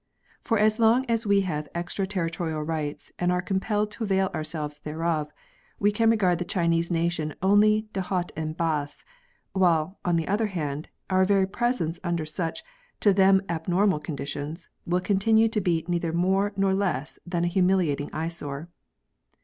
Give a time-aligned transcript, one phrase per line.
[0.43, 4.43] For as long as we have ex territorial rights, and are compelled to avail our
[4.43, 5.31] selves thereof,
[5.77, 9.05] we can regard the Chinese nation only dje haut en has;
[9.53, 12.63] while, on the other hand, our very presence under such,
[12.99, 17.75] to them abnormal conditions, will continue to be neither more or less than a humi
[17.85, 18.69] liating eye sore.